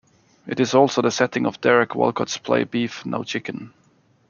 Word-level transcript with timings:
It 0.47 0.59
is 0.59 0.73
also 0.73 1.03
the 1.03 1.11
setting 1.11 1.45
of 1.45 1.61
Derek 1.61 1.93
Walcott's 1.93 2.39
play 2.39 2.63
Beef, 2.63 3.05
No 3.05 3.23
Chicken. 3.23 3.71